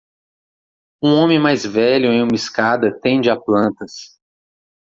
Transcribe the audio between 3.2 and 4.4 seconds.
a plantas